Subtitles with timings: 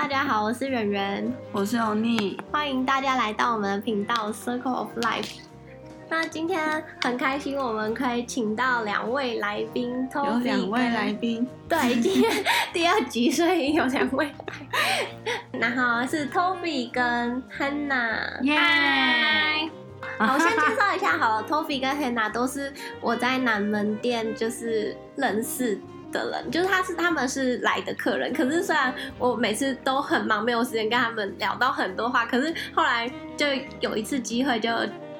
[0.00, 5.40] 大家好，我是圆圆，我是欧尼，欢迎大家来到我们的频道 Circle of Life。
[6.08, 12.32] 那今天很开心，我们可以请到两位来宾，有两位来宾，对，今天
[12.72, 14.32] 第二集，所以有两位。
[15.52, 18.58] 然后是 Toby 跟 Hannah，耶。
[18.58, 19.70] Hi！
[20.18, 22.72] 好，我先介绍一下好了，Toby 跟 Hannah 都是
[23.02, 25.78] 我在南门店就是认识
[26.12, 33.46] 的人，就是他是他们是来的客人，可是虽然我每次都很忙，没有时间跟他们聊到很多话，可是后来就
[33.80, 34.70] 有一次机会就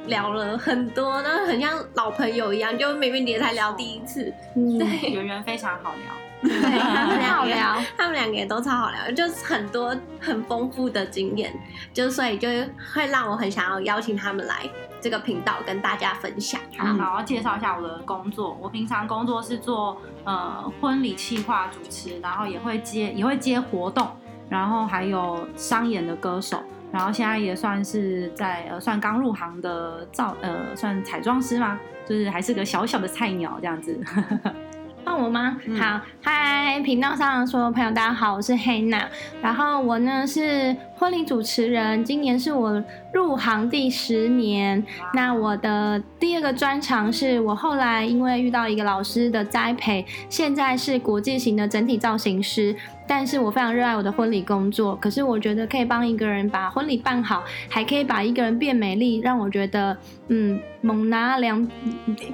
[0.06, 6.14] 聊了很多，那很像老朋友一样，就明明也才聊第一次，嗯、对，圆圆非常好聊。
[6.42, 11.52] 对，他们 好聊，他们两个也都超好聊，就是很多很丰富的经验，
[11.92, 12.48] 就所以就
[12.94, 14.66] 会让我很想要邀请他们来
[15.00, 16.60] 这个频道跟大家分享。
[16.76, 18.56] 好，好，我介绍一下我的工作。
[18.60, 24.08] 我平常工作是做呃婚礼企划主持，然后也会接也会接活动，
[24.48, 33.98] 然后还有商演的歌手，然后现在也算是在呃算刚入行的造呃算彩妆师吗，就是还是个小小的菜鸟这样子。
[35.10, 35.56] 换我吗？
[35.66, 39.06] 嗯、好，嗨，频道上的所有朋友，大家好，我是 Hannah，
[39.42, 42.80] 然后我呢是婚礼主持人，今年是我
[43.12, 44.86] 入行第十年。
[45.12, 52.76] 那我的第二个专长是我后来因为遇到一个老师的栽培，现在是国际型的整体造型师。
[53.12, 61.58] 但是我非常热爱我的婚礼工作，可是我觉得可以帮一个人把婚礼办好，还可以把一个人变美丽，让我觉得嗯，猛拿两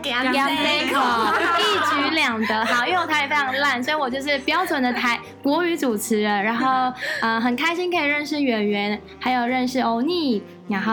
[0.03, 2.67] 两两口， 一举两得。
[2.67, 6.43] 好，因为我台语非常烂，所以我就是标准的台国语主持人。
[6.45, 10.43] 然后呃，很开心可以认识圆圆，还有认识欧尼。
[10.69, 10.93] 然后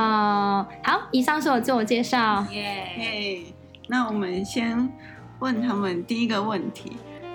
[0.82, 2.46] 好，以上是我自我介绍。
[2.54, 3.54] 耶、yeah.，
[3.90, 4.90] 那我们先
[5.40, 6.94] 问他们第一个问题。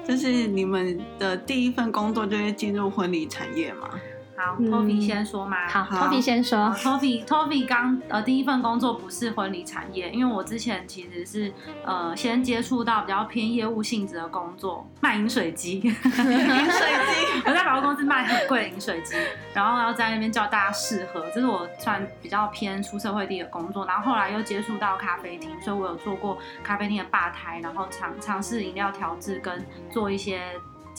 [0.09, 4.01] 就是你们的第一份工作就是进入婚礼产业吗？
[4.39, 5.69] 好，Toby 先说嘛。
[5.69, 6.73] 好，Toby 先说。
[6.77, 11.53] Toby，Toby 刚呃第一份工作不是婚礼产业，因为我之前其实是
[11.85, 15.81] 呃先接触到比较偏业务性质的工作，卖饮水机。
[15.83, 19.17] 饮水机，我在百货公司卖很贵的饮水机，
[19.53, 23.85] 然后要在那边教大家试喝，这是我算比较偏出社会地的工作。
[23.87, 30.41] 然后后来又接触到咖啡厅，所以我有做过咖啡厅的吧台，然后尝尝试饮料调制跟做一些。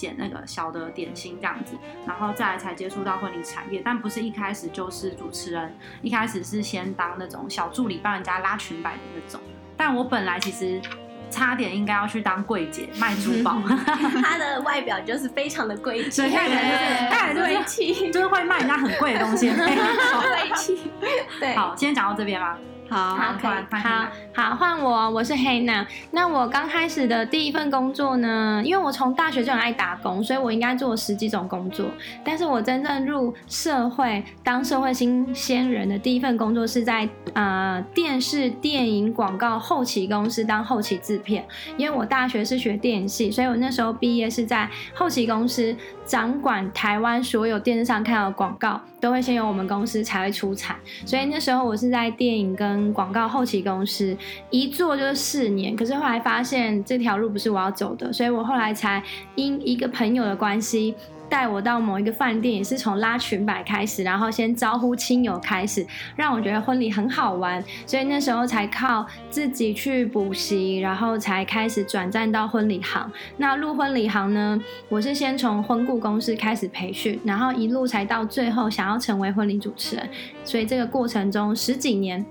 [0.00, 9.38] 捡那个小的点心这样子，然后再来才接触到婚礼产业，但不是一开始就是主持人，一开始是先当那种小助理，帮人家拉裙摆的那种。
[9.76, 10.80] 但我本来其实
[11.30, 13.60] 差点应该要去当柜姐卖珠宝，
[14.24, 20.90] 他的外表就是非常的贵气，对，看起来就是贵气，就是会卖人家很贵的东西， 贵气。
[21.38, 22.58] 对，好，今天讲到这边吧？
[22.88, 23.34] 好，好，
[23.84, 24.08] 好，
[24.40, 25.86] 好，换我，我是 Hannah。
[26.12, 31.84] 那我刚开始的第一份工作呢，因为我从大学就很爱打工，所以我应该做十几种工作。
[32.24, 41.46] 但是我真正入社会当社会新鲜人的第一份工作是在呃电视、电影、广告后期公司当后期制片。
[41.76, 50.74] 因为我大学是学电影系，所以我那时候毕业是在后期公司掌管台湾所有电视上看到的广告，都会先由我们公司才会出产。
[51.04, 54.16] 所以那时候我是在电影跟广告后期公司
[54.50, 59.02] 一做就是四年，可是后来发现这条路不是我要走的，所以我后来才
[59.34, 60.94] 因一个朋友的关系。
[61.30, 65.86] 带我到某一个饭店，也是从拉裙摆开始，然后先招呼亲友开始，
[66.16, 73.08] 让我觉得婚礼很好玩，所以那时候才靠自己去补习，然后才开始转战到婚礼行。
[73.36, 80.10] 那入婚礼行呢，我是先从婚顾公司开始培训，然后一路才到最后想要成为婚礼主持人，
[80.42, 82.26] 所以这个过程中十几年，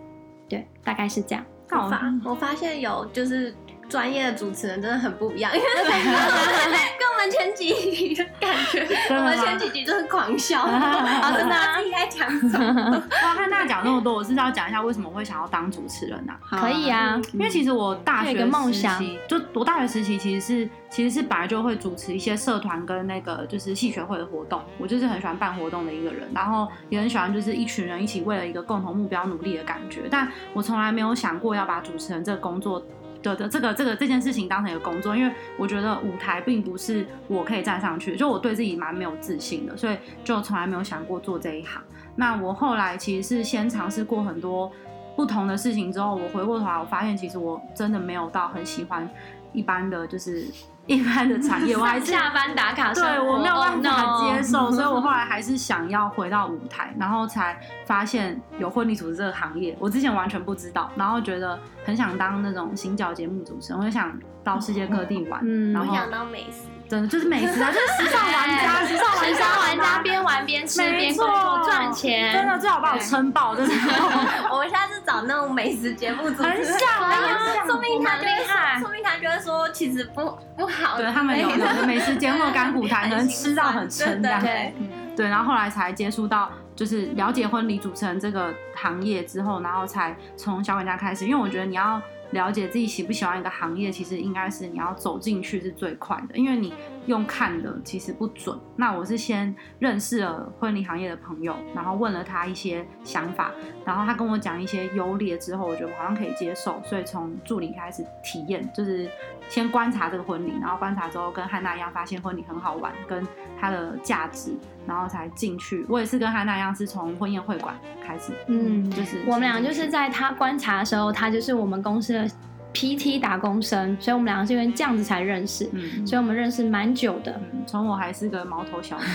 [0.50, 1.46] 对，大概是这样。
[1.72, 3.54] 我发我发现有就是。
[3.90, 10.66] 专业的主持人真的很不一样，因为 跟我们前几集的感觉，我们前几集就是狂笑，
[11.36, 13.04] 真的应该讲什么？
[13.24, 16.60] 哇，看大家讲那么多，我是要讲一下为什么会想要当主持人呢、啊？
[16.62, 32.86] 可以啊，因为其实我大学梦想，就读大学时期其实是其实是本来就会主持一些社团跟那个就是系学会的活动，我就是很喜欢办活动的一个人，然后也很喜欢就是一群人一起为了一个共同目标努力的感觉，但我从来没有想过要把主持人这个工作。
[33.22, 41.82] 对的，这个这个这件事情当成一个工作，因为我觉得舞台并不是我可以站上去，就我对自己蛮没有自信的，所以就从来没有想过做这一行。
[42.16, 44.72] 那我后来其实是先尝试过很多
[45.16, 49.10] 不同的事情之后，我回过头来，我发现其实我真的没有到很喜欢
[49.54, 50.46] 一般的就是。
[50.90, 54.74] 一般的产业，我还是下班打卡，对我没有办法接受，oh.
[54.74, 57.56] 所以我后来还是想要回到舞台，然后才
[57.86, 73.74] 发现有婚礼主持这个行业，我之前完全不知道，然后觉得很想当那种行脚节目主持人，我就想到世界各地玩，嗯，然后我想当美食，真的就是美食啊，就是时尚玩家， 时尚玩家，时尚玩家边玩边吃边工作赚钱，真的最好把我撑爆，真的。
[74.54, 80.98] 我们下次找那种美食节目主持人，很像啊，说明他就会厉害，说明他就会说其实不不好。
[80.98, 84.40] 对他们有的美食节目的甘苦谈，可能吃到很撑这样。
[84.40, 84.74] 对
[85.16, 86.52] 对，然后后来才接触到。
[86.80, 92.02] 就是了解婚礼主持人这个行业之后，然后才从小管家开始，因为我觉得你要。
[92.32, 96.72] 了解自己喜不喜欢一个行业，其实应该是你要走进去是最快的，因为你
[97.10, 98.56] 用看的其实不准。
[98.76, 103.52] 那我是先认识了婚礼行业的朋友，然后问了他一些想法，
[103.84, 109.10] 然后他跟我讲一些优劣之后，我觉得好像可以接受，所以从助理开始体验，就是
[109.50, 113.28] 先观察这个婚礼，然后观察之后跟汉娜一样，发现婚礼很好玩，跟
[113.60, 114.54] 它的价值，
[114.86, 115.84] 然后才进去。
[115.90, 117.76] 我也是跟汉娜一样，是从婚宴会馆
[118.06, 122.30] 开始，嗯，就是我们俩就是在他观察的时候，他就是我们公司的。
[122.74, 127.40] PT 打工生，所以我们两个是因为这样子才认识，嗯、所以我们认识蛮久的。
[127.66, 129.06] 从、嗯、我还是个毛头小子，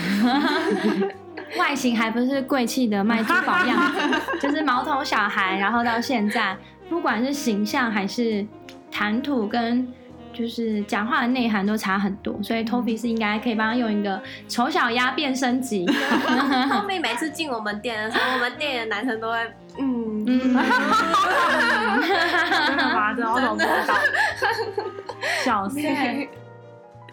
[1.57, 3.99] 外形还不是贵气的卖珠宝样子，
[4.41, 6.57] 就是毛头小孩，然后到现在，
[6.89, 8.45] 不管是形象还是
[8.91, 9.87] 谈吐跟
[10.33, 15.85] 就是讲话的内涵都差很多，所以 Toby 是应该可以帮他用一个丑小鸭变升级。
[16.69, 19.37] 后面每次进我们店的时候，我们店里的男生都会
[19.79, 19.94] 嗯。
[20.25, 20.53] 嗯真
[22.77, 23.13] 的吗？
[23.13, 23.69] 真的，我懂不懂？
[25.43, 25.79] 笑死！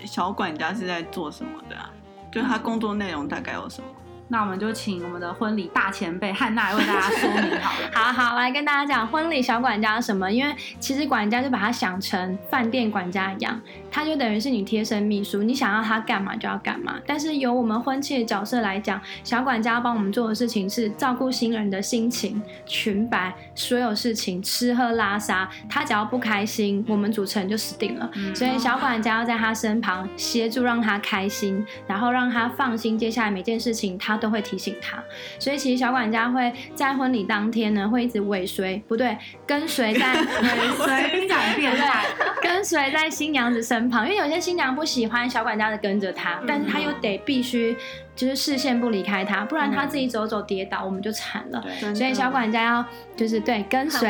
[0.05, 1.91] 小管家是在做什么的啊？
[2.33, 3.89] 就他工作内容大概有什么？
[4.33, 7.89] 那我们就请我们的婚礼大前辈汉娜为大家说明好了。
[7.93, 10.33] 好好，来跟大家讲婚礼小管家什么？
[10.33, 10.51] 因为
[10.81, 16.95] 其实管家就把它想成饭店管家一样，他就等于是你贴身秘书，你想要他干嘛就要干嘛。
[17.07, 28.11] 但是由我们婚庆的角色来讲，小管家帮我们做的事情是照顾新人的心情、裙摆，所有事情，吃喝拉撒，他只要不开心，我们主持人就死定了。
[28.15, 34.22] 嗯、所以小管家要在他身旁协助，让他开心，然后让他放心，接下来每件事情他。
[34.23, 35.03] 都会提醒他，
[35.41, 42.07] 所以其实小管家会在婚礼当天呢，会一直尾随，不对，跟随在 尾随，讲变态，
[42.41, 47.77] 跟随在新娘子身旁，因为有些新娘不喜欢小管家的跟着她，但是他又得必须。
[48.15, 51.65] 就是视线不离开他，不然他自己走走跌倒，嗯、我们就惨了。
[51.95, 52.85] 所以小管家要
[53.17, 54.09] 就是对跟随，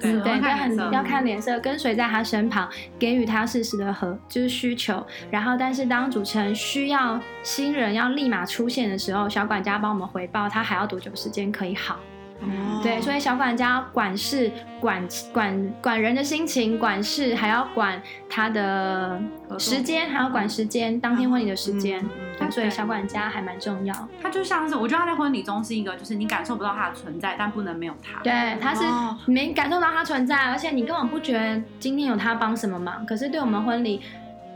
[0.00, 2.68] 嗯，对，就很要看脸色，跟随在他身旁，
[2.98, 5.04] 给予他适时的和就是需求。
[5.30, 11.98] 然后，但是当主持人需要新人要立马出现的时候，小管家帮我们回报他还要多久时间可以好。
[12.40, 14.50] 嗯、对，所以小管家管事、
[14.80, 15.02] 管
[15.32, 19.20] 管管人的心情，管事还要管他的
[19.58, 22.00] 时间，还要管时间，当天婚礼的时间。
[22.00, 23.94] 嗯嗯、对，所以小管家还蛮重要。
[24.22, 28.20] 他就像是，我觉得他在婚礼中是一个，就是你感受不到他的存在，但不能没有他。
[28.22, 28.82] 对，他是
[29.26, 33.06] 没感受到他存在，而且你根本不觉得今天有他帮什么忙。
[33.06, 34.02] 可是对我们婚礼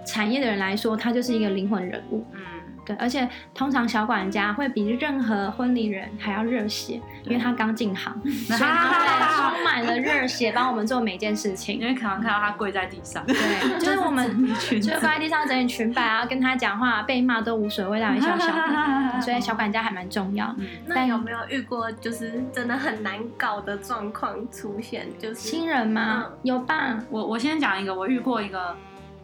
[0.04, 2.26] 产业的人来说，他就是一个灵魂人物。
[2.32, 2.40] 嗯。
[2.84, 8.12] 对，而且通常小管家会比任何婚礼人还要热血，因为他刚进行，
[8.48, 11.78] 所以他 充满了热血，帮我们做每件事情。
[11.78, 13.34] 因为可能看到他跪在地上，对，
[13.78, 19.20] 就是我们就是跪在地上整理裙摆啊，跟他讲话，被骂都无所谓，大小小的。
[19.20, 20.54] 所以小管家还蛮重要。
[20.86, 25.06] 那有没有遇过就是真的很难搞的状况出现？
[25.18, 26.26] 就是新人吗？
[26.42, 26.98] 有吧。
[27.10, 28.74] 我我先讲一个，我遇过一个。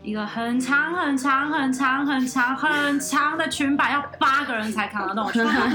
[0.07, 5.29] 一个很长很长很长很长很长的裙摆，要八个人才扛得动。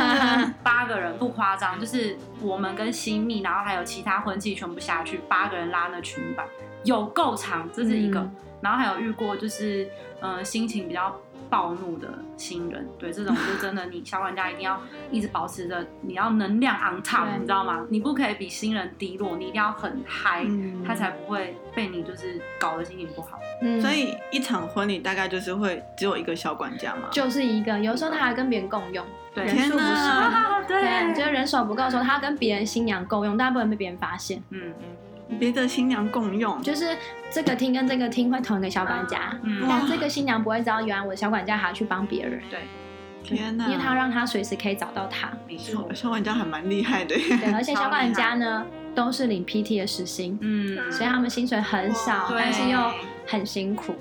[0.64, 6.46] 八个人不夸张，就是我们跟新密，然后还有其他婚庆全部下去，八个人拉那裙摆，
[6.86, 8.22] 有够长，这是一个。
[8.22, 8.32] 嗯、
[8.62, 9.90] 然后还有遇过，就是
[10.22, 11.16] 嗯、呃，心情比较。
[11.50, 14.80] 暴怒的新人，对，这种就真的，你小管家一定要
[15.12, 17.86] 一直保持着，你要能量 on top，你知道吗？
[17.90, 23.38] 你不可以比新人低落，你一定要很嗨，嗯、他才不会被你就是搞得心情不好。
[23.62, 29.86] 嗯，所以一场婚礼大概就是会只有一个小管家嘛，就是一个，有时候他还跟别人共用，对，人数不是，
[30.70, 34.42] 对，对，就是人手不够的时候，他跟别人新娘共用，但不能被别人发现。
[34.52, 34.74] 嗯。
[35.40, 36.98] 别的新娘共用，就是
[37.30, 42.42] 这个厅跟这个厅会同一个小管家，嗯、但这个新娘不会知道，原来我的小管家还要去帮别人。
[42.50, 42.60] 对，
[43.24, 43.66] 天哪！
[43.68, 45.32] 因为他让他随时可以找到他。
[45.48, 47.16] 没错，小管家还蛮厉害的。
[47.16, 52.80] 对， 而且小管家呢都是领 PT 的时薪，嗯，所以他们薪水很少，但是又
[53.26, 53.96] 很辛苦。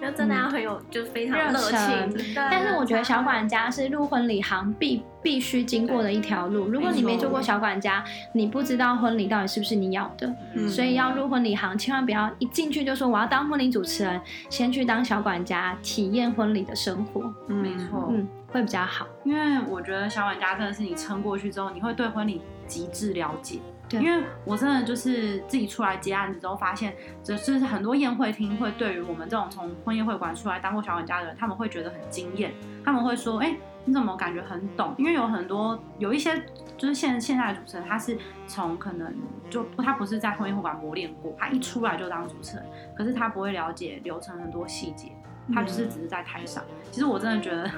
[0.00, 2.34] 就真的要很有，嗯、就非常热情。
[2.34, 6.66] 但是我觉得小管家是入婚礼行必必须经过的一条路。
[6.66, 8.02] 如果你没做过小管家，
[8.32, 10.34] 你不知道婚礼到底是不是你要的。
[10.54, 17.32] 嗯、所以要入婚礼行，千万不要一进去就说我要当婚礼主持人，先去当小管家，体验婚礼的生活。
[17.48, 19.06] 嗯、没错，嗯，会比较好。
[19.24, 23.58] 因为我觉得小管家真的是你撑过去之后，你会对婚礼极致了解。
[23.90, 32.54] 对因为我真的就是自己出来接案子之后，发现就是很多宴会厅会对于我们这种从婚宴会馆出来当过小管家的人，他们会觉得很惊艳。
[32.84, 34.94] 他们会说：“哎、欸，你怎么感觉很懂？
[34.96, 36.40] 因为有很多有一些
[36.78, 38.16] 就是现现在的主持人，他是
[38.46, 39.12] 从可能
[39.50, 42.66] 就他不是在婚宴会馆磨练过，他一出来就当主持人，
[42.96, 45.10] 可是他不会了解流程很多细节，
[45.52, 46.62] 他就是只是在台上。
[46.68, 47.68] 嗯、其实我真的觉得。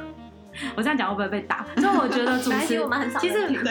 [0.77, 1.67] 我这样讲会不会被打？
[1.77, 3.47] 就我觉得主持，我们很少其实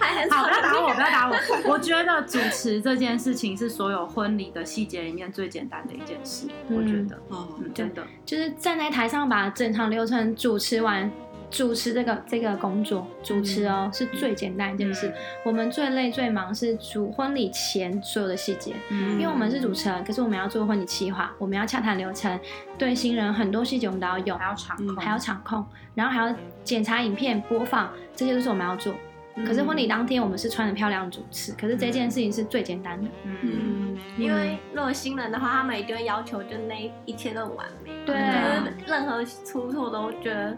[0.00, 0.36] 还很少。
[0.36, 1.36] 好，不要打我，不要打我。
[1.64, 6.46] 我觉得主持这件事情是所有婚礼的细节里面最简单的一件事。
[6.68, 11.10] 嗯、我觉得，嗯，真的，就是站在台上把整场流程主持完。
[11.50, 15.08] 主持这个这个工作，主持哦、喔、是最简单一件事。
[15.08, 15.14] 嗯、
[15.44, 22.38] 我们最累最忙是主婚礼前所有的细节，嗯，因为我们是主持人，可是我们要做婚礼企划，我们要洽谈流程，
[22.78, 28.94] 对新人很多细节我们都要用，还要场控，还要场控，然后还要检查影片播放，这些都是我们要做。
[29.36, 40.56] 嗯、可是婚礼当天我们是穿的漂亮主持，可是这件事情是最简单的，嗯，嗯，因为如果新人的话，他们一定会要求就那一切都很完美，对、啊，就是任何出错都觉得。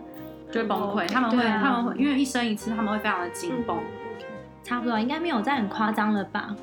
[0.52, 3.76] 就会崩溃，他们会，啊、他们会，因为一生一次，他们会非常的紧绷。
[4.62, 6.54] 差不多，应该没有再很夸张了吧？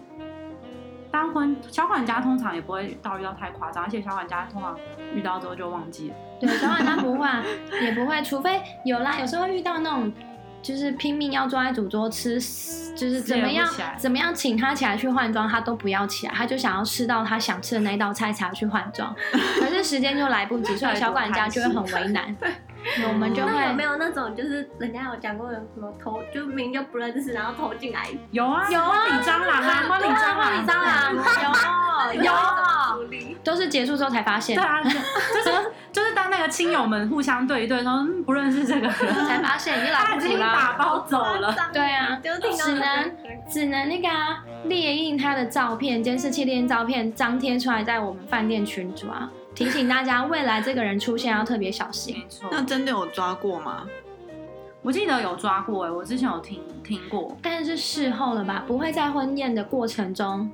[1.11, 4.77] 当婚小管家通常也不会到遇到太夸张，而且小管家通常
[5.15, 6.15] 遇到之后就忘记了。
[6.39, 7.27] 对，小管家不会，
[7.81, 10.13] 也不会，除非有啦，有时候会遇到那种
[10.61, 12.39] 就是拼命要坐在主桌吃，
[12.95, 13.67] 就是怎么样
[13.97, 19.13] 怎么样请他起来去换装，他都不要起来，他就想要吃到他想吃的那一道菜才要去换装，
[19.59, 22.35] 可是时间就来不及，所以小管家就会很为难。
[23.07, 28.07] 我们就会那有没有那种，就是人家有讲过有什么偷，就明明就不认识，然后偷进来？
[28.31, 32.31] 有啊，有啊，婚礼蟑螂啊，婚礼蟑螂，婚礼蟑螂，有有，
[33.43, 34.55] 都是结束之后才发现。
[34.55, 41.55] 对啊，就是就是当那个亲友们互相对一对，说不认识这个人，才发现已经来不及了，打包走了。
[41.73, 43.11] 对啊，只能
[43.49, 44.07] 只能那个
[44.65, 49.29] 列印他的照片，监视器列印照片，张贴出来在我们饭店群组啊。
[49.59, 52.17] 提醒大家，未来这个人出现要特别小心。
[52.17, 53.85] 没错，那真的有抓过吗？
[54.81, 58.63] 我记得有抓过，哎，我之前有听听过，但是事后了吧？
[58.65, 60.49] 不会在婚宴的过程中。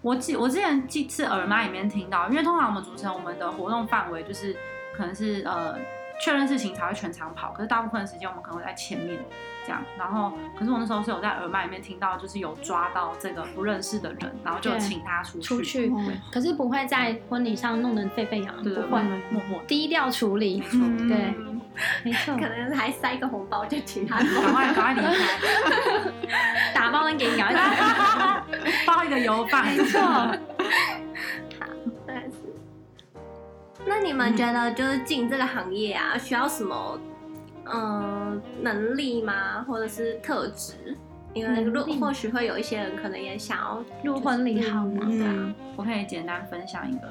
[0.00, 4.56] 我记我之前几次耳麦里面听到，因为通常我们组成我们的活动范围就是
[4.96, 5.76] 可能是呃
[6.22, 9.22] 确认事情才会全场跑，可是大部分的时间我们可能会在前面。
[9.64, 15.44] 这样，然后，可是我那时候是有在耳麦里面听到，就是有抓到这个不认识的人，然后就请他出去。
[15.46, 15.92] 出去，
[16.30, 20.60] 可是不会在婚礼上弄得沸沸扬扬，不会，默默低调处理。
[21.08, 21.34] 对，
[22.04, 22.34] 没错。
[22.36, 28.42] 可能还塞个红包就请他，赶快赶快离开， 打包给你，赶快
[28.86, 29.66] 包一个油饭。
[29.66, 30.00] 没错。
[31.58, 31.66] 好，
[32.06, 32.32] 但是，
[33.86, 36.98] 那你们觉得就是进这个行业啊，需要什么？
[37.72, 39.64] 嗯，能力吗？
[39.66, 40.96] 或者是特质？
[41.32, 41.68] 因为
[41.98, 45.06] 或许会有一些人可能也想要入婚礼行嘛。
[45.06, 47.08] 对啊，我可以简单分享一个，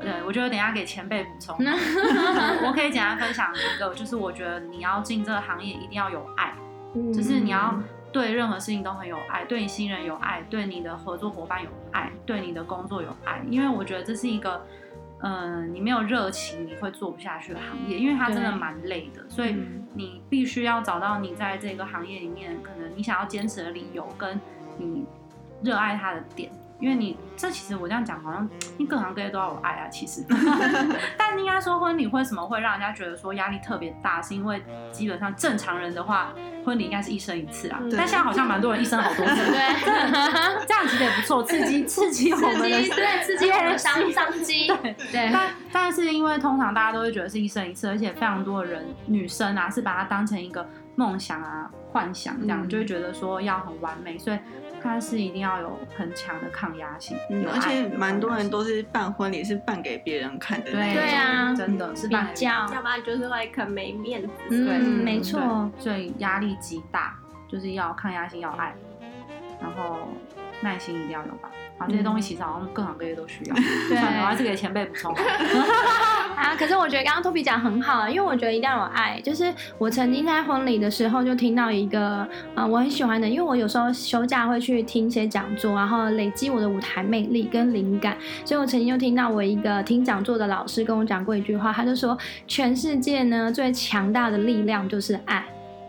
[0.00, 1.56] 对，我觉得等一下给前辈补充。
[2.64, 6.54] 我可以简单分享一个，就是我觉得你要进这个行业一定要有爱，
[7.12, 7.74] 就是你要
[8.12, 14.64] 对任何事情都很有爱，对你新人有爱，对你的合作伙伴有爱，对你的工作有爱，因为我觉得这是一个。
[15.26, 19.56] 嗯，你没有热情，你会做不下去的行业，因为它真的蛮累的，所以
[19.94, 24.38] 你必须要找到你在这个行业里面，可能你想要坚持的理由，跟
[24.76, 25.06] 你
[25.62, 26.52] 热爱它的点。
[26.80, 30.24] 因为你这其实我这样讲好像，你各行各业都要有爱啊，其实。
[31.16, 34.62] 但应该说婚礼为什么会让人家觉得说压力特别大，是因为
[34.92, 37.78] 基本上正常人的话，婚礼应该是一生一次啊。
[37.82, 39.34] 对但现在好像蛮多人一生好多次。
[39.34, 44.66] 对，这样其实也不错，刺激刺激我们的，对，刺激我们商商机。
[44.66, 45.30] 对对。
[45.32, 50.66] 但但是因为通常大家都会觉得是一生一次，而且非常多的人女生啊是把它当成一个
[50.96, 54.38] 梦想啊幻想这样，嗯、就会觉得说要很完美，所以。
[54.84, 67.16] 它是一定要有很强的抗压性，嗯，而且蛮多人都是办婚礼是办给别人看的，对对啊，真的是办比较，要不然就是会很没面子，嗯，对没错，所以压力极大，
[67.48, 68.74] 就是要抗压性要爱，
[69.58, 70.08] 然后
[70.60, 71.50] 耐心一定要有吧。
[71.76, 73.54] 好，这些东西其实好像各行各业都需要。
[73.88, 75.12] 对，我还是给前辈补充。
[76.36, 79.20] 啊，可是我觉得刚刚 Toby 讲很好，因为我觉得一定要有爱。
[79.20, 88.16] 就是我曾经在婚礼的时候就听到一个啊、呃，我很喜欢的，因为我有时候休假会去听一些讲座，然后累积我的舞台魅力跟灵感。
[88.44, 92.16] 所以我曾经就听到我一个听讲座的老师跟我讲过一句话，他就说：
[92.46, 95.44] 全世界呢最强大的力量就是爱。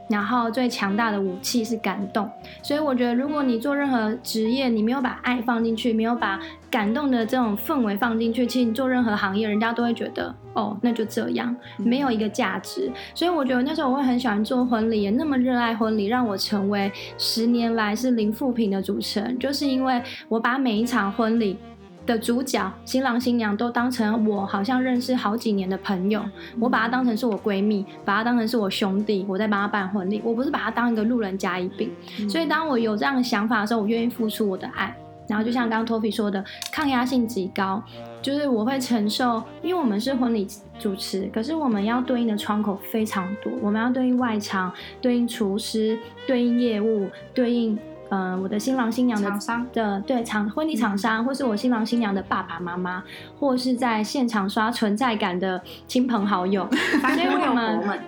[0.07, 2.29] 然后最强大的武器是感动，
[2.61, 12.91] 所以我觉得，如果你做任何职业，你没有把爱放进去，没有把感动的这种氛围放进去，其实你做任何行业，人家都会觉得，哦，那就这样，没有一个价值。
[13.13, 21.57] 所以我觉得那时候我会很喜欢做婚礼，也那么热爱婚礼，让我成为十年来是零负评的主持人，就是因为我把每一场婚礼
[22.05, 26.23] 的主角新郎新娘都当成我好像认识好几年的朋友，
[26.59, 31.91] 我把他当成是我闺蜜，把他当成是我兄弟，我在帮他办婚礼，我不是把他当一个路人甲乙丙。
[32.29, 34.95] 所以当我有这样的想法的时候，我愿意付出我的爱。
[35.27, 37.81] 然后就像刚刚 Tofi 说的，抗压性极高，
[38.21, 40.47] 就是我会承受，因为我们是婚礼
[40.77, 44.71] 主持，可是我们要对应的窗口非常多，我们要对应外场，
[45.01, 45.97] 对应厨师，
[46.27, 47.75] 对应业务，对应。
[48.15, 53.03] 呃，我的新郎新娘的商的对场婚礼厂商，或是我新郎新娘的爸爸妈妈，
[53.37, 57.99] 或是在现场刷存在感的亲朋好友，所以我们，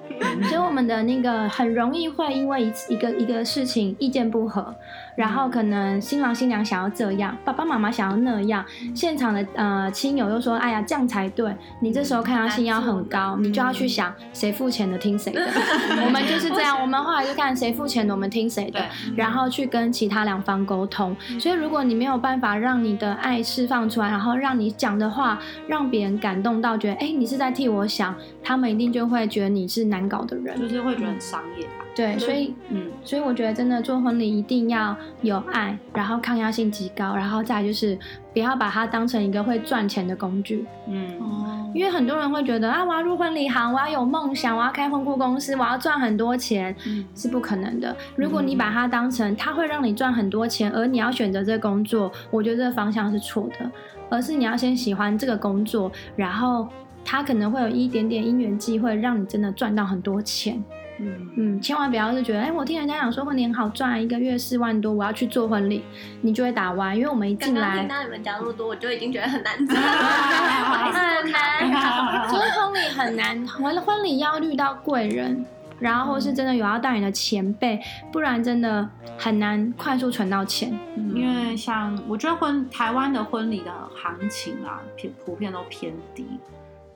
[0.43, 4.73] 所以我们的那个很容易会因为一一个一个事情意见不合，
[5.17, 8.63] 然后可能新郎新娘想要这样，爸爸妈妈想要那样，
[8.95, 15.41] 现场的呃亲友又说，哎呀这样才对，你这时候看他心要很高，你就要去想谁付钱的听谁的，
[16.05, 18.79] 我们就是这样，我们后来就看谁付钱的，我们听谁的，
[19.15, 19.91] 然后去跟。
[19.97, 31.87] 其他两方沟通，所以如果你没有办法让你的爱释放出来，然后让你讲的话让别人感动到，觉得哎、欸，你是在替我想，他们一定就会觉得你是难搞的人，就是会觉得很商业吧。
[31.97, 37.97] 对，所以嗯，所以我觉得真的做婚礼一定要有爱，然后抗压性极高，然后再就是
[38.33, 40.63] 不要把它当成一个会赚钱的工具。
[40.87, 41.73] 嗯。
[41.73, 47.95] 因为很多人会觉得啊，我要入婚礼行，我要有梦想，我要开婚顾公司，我要赚很多钱，嗯，是不可能的。
[48.15, 53.69] 如果你把它当成它会让你赚很多钱，而你要选择这个工作，我觉得这个方向是错的。
[54.09, 56.67] 而是你要先喜欢这个工作，然后
[57.03, 60.63] 它可能会有一点点因缘际会，让你真的赚到很多钱。
[60.99, 65.83] 嗯嗯，千万不要是觉得，哎、欸，我听人家讲说婚礼很好赚，一个月四万多，我要去做婚礼，
[66.21, 66.95] 你就会打歪。
[66.95, 75.45] 因为我们一进来，刚刚听到你们讲那么多，我就已经觉得很难做，很难，就是婚礼很难，完了婚礼要遇到贵人，
[75.79, 77.79] 然后或是真的有要带你的前辈，
[78.11, 78.87] 不然真的
[79.17, 80.77] 很难快速存到钱。
[80.95, 86.25] 嗯、因为像我觉得婚台湾的婚礼的行情啊，偏普遍都偏低。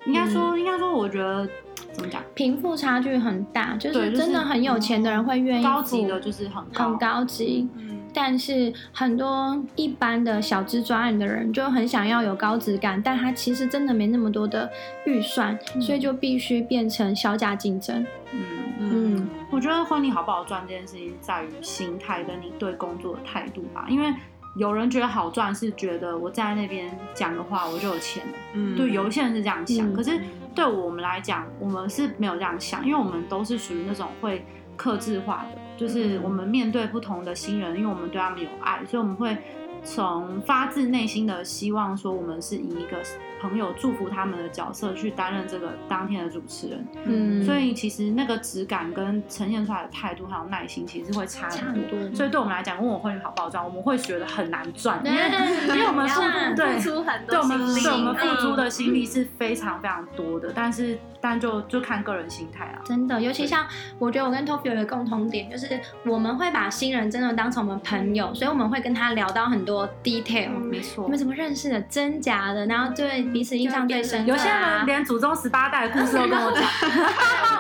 [0.05, 1.48] 应该说，应该说，我觉得
[1.92, 14.70] 怎么讲，贫富差距很大，就是真的很有钱的人会愿意，高级的就是很高很高级，嗯，但是很多一般的小资专案的人就很想要有高质感，但他其实真的没那么多的
[15.06, 18.06] 预算，嗯，所以就必须变成小价竞争。
[18.32, 18.40] 嗯
[18.80, 24.12] 嗯，我觉得婚礼好不好赚这件事情在于心态跟你对工作的态度吧，因为。
[24.55, 28.33] 有人觉得好赚，是觉得我站在那边讲的话我就有钱了。
[28.53, 29.92] 嗯，对，有一些人是这样想。
[29.92, 30.20] 嗯、可是
[30.53, 39.37] 对我们来讲，我们是没有这样想，因为我们都是属于那种会克制化的，就是我们面对不同的新人，因为我们对他们有爱，所以我们会。
[39.83, 42.98] 从发自内心的希望说，我们是以一个
[43.41, 51.98] 朋友祝福他们的角色去担任这个当天的主持人，嗯，所以其实那个质感跟呈现出来的态度还有耐心，其实会差很多。
[52.15, 56.22] 所以对我们来讲，问我婚礼好不好赚，我们会觉得很难赚，因为因为我们付
[56.55, 60.98] 对付出很多，对我们对我们付出的心力是非常非常多的，但是。
[61.24, 63.63] 但就就看个人心态啊，真的，尤其像
[64.00, 69.71] 我觉得我跟 Tofi 有一个共同点，就是我们会把新人真的当成我们朋友，所以我们会跟他聊到很多
[70.03, 76.64] detail，嗯、没错，你们怎么认识的，真假的，然后对彼此印象最深，有些人连祖宗十八代的故事都跟我讲，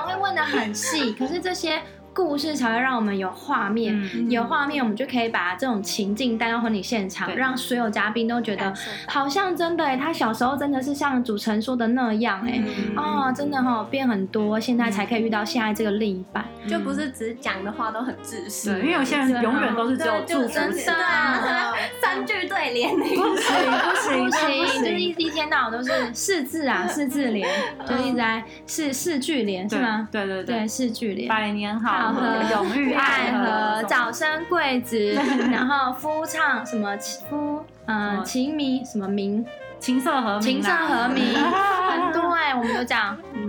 [0.03, 1.81] 我 们会问的很细，可是这些。
[2.13, 8.73] 故事才会让我们有画面，嗯、有画面，我们就可以把这种情境带到婚礼现场，让所有嘉宾都觉得
[9.07, 12.61] 好像真的哎，他小时候真的是像主持人说的那样哎，
[12.95, 20.93] 哦，真的哈、哦、变很多，现在才可以遇到现在这个另一半，就不是只讲的话都很自私，因为有些人永远都是只有祝福，真的。
[20.93, 27.47] 啊，三句对联，不行不行不行，就是一一天到晚都是 四字啊四字联，
[27.85, 30.07] 就一直在四四句联是吗？
[30.11, 32.11] 对对对，四句联，百年好。
[32.13, 35.13] 合永浴爱河，早生贵子，
[35.51, 36.95] 然后夫唱什么
[37.29, 39.45] 夫，嗯，情迷什么名，
[39.79, 41.33] 琴瑟和鸣，琴瑟和鸣，
[41.89, 43.47] 很多哎，我们都讲，嗯，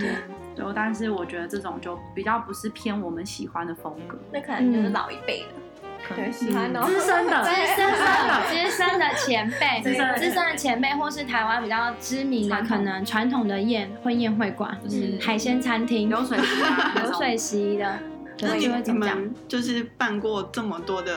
[0.55, 5.72] 对，但是我觉得这种就比较不是偏我们喜欢的风格，那可能就是老一辈的，
[6.33, 9.83] 喜欢的资深的， 资深的， 资深的前辈，
[10.19, 17.99] 资深的前辈，或是台湾比较知名的，可能传统的宴婚宴会馆，就是海鲜餐厅，流水流水席的。
[18.41, 21.13] 那你们你们就是办过这么多的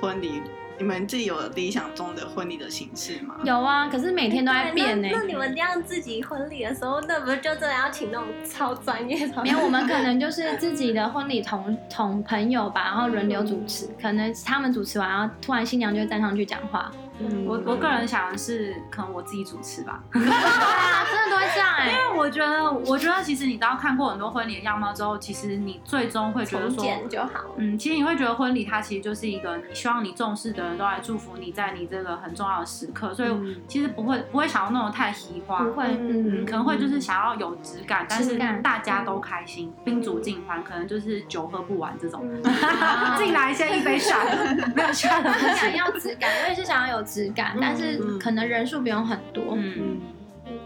[0.00, 0.42] 婚礼，
[0.78, 3.34] 你们自己有理想中的婚礼的形式吗？
[3.42, 5.12] 有啊，可是每天都在变呢、欸。
[5.12, 9.42] 那你们这样自己婚礼的时候，那不就真的要请那种超专业的？
[9.42, 16.90] 没有，我们可能就是 自己的婚礼同同朋友吧，然后轮流主持，可能他们主持完，然后突然新娘就站上去讲话。
[17.20, 20.02] 嗯，我我个人想的是，可能我自己主持吧。
[20.12, 21.88] 对 啊，真的都会这样哎。
[21.90, 27.46] 因为我觉得，我觉得其实你当看过很多婚礼的样貌之后，其实你最终会觉得说，就好。
[27.56, 42.22] 嗯，其实你会觉得婚礼它其实就是一个你希望你重视的人都来祝福你在你这个很重要的时刻，所以其实不会不会想要弄得太虚华，不会，嗯，可能会就是想要有质感，但是大家都开心，宾主尽欢，可能就是酒喝不完这种，
[43.18, 44.18] 进来先一杯下，
[44.74, 47.98] 没有下的不想要质感，我也是想要有质感，但是。
[48.18, 50.00] 可能人数不用很多，嗯，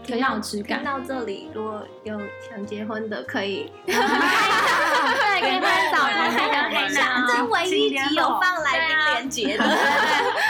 [0.07, 0.83] 可要有质感。
[0.83, 5.59] 到这里，如果有想结婚的，可以， 对，可以
[5.91, 7.25] 找他海跟黑娜。
[7.27, 9.63] 这唯一一集有放来宾连接的，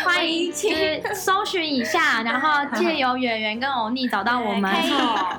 [0.05, 0.51] 欢迎。
[0.53, 4.71] 去搜寻一下，然后借由圆圆跟欧尼找到我们，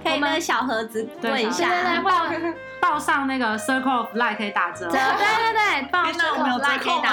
[0.04, 2.26] 可以那个小盒子对一下，报
[2.80, 7.08] 报上那个 Circle of Life 可以打折，对对对，报 Circle of Life 可以打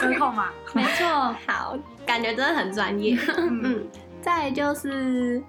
[0.12, 1.76] 折扣嘛，没错，好。
[2.04, 3.18] 感觉真的很专业。
[3.36, 3.84] 嗯，
[4.22, 5.42] 再就是，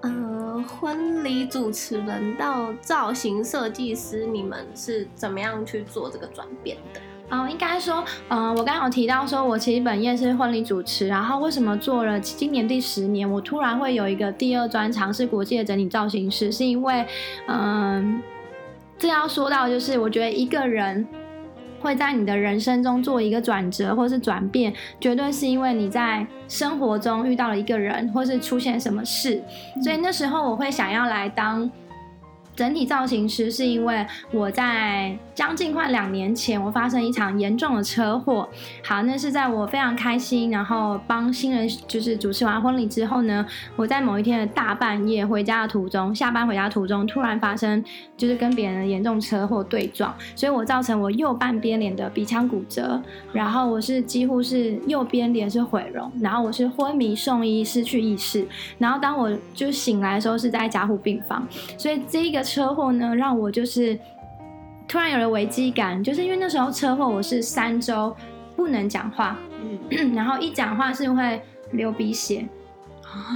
[0.00, 7.00] 呃，婚礼主持人到造型设计师，你们是怎么样去做这个转变的？
[7.30, 17.06] 哦，应该说，嗯、呃，我刚刚有提到说，我其实本业是婚礼主持，然后为什么做了今年第十年，我突然会有一个第二专长是国际的整理造型师，是因为，
[17.48, 18.22] 嗯、呃，
[18.98, 21.06] 这要说到就是，我觉得一个人。
[21.78, 29.40] 会在你的人生中做一个转折或是转变，绝对是因为你在生活中遇到了一个人，或是出现什么事，
[29.84, 31.70] 所以那时候我会想要来当。
[32.56, 38.48] 整体造型师是因为我在将近快两年前，我发生一场严重的车祸。
[38.82, 43.44] 好，那是在我非常开心，然后帮新人就是主持完婚礼之后呢，
[43.76, 47.84] 我在某一天的大半夜回家的途中，下班回家途中突然发生
[48.16, 52.98] 就是跟别人严重车祸对撞，所以我造成我右半边脸的鼻腔骨折，
[53.34, 62.45] 然后我是几乎是右边脸是毁容，然后我是昏迷送医失去意识，然后当我就醒来的时候是在甲护病房，所以这一个。
[62.46, 63.98] 车祸呢，让我就是
[64.86, 68.14] 突然有了危机感，就是因为那时候车祸，我是三周
[68.54, 69.36] 不能讲话，
[69.90, 72.46] 嗯， 然后一讲话是会流鼻血，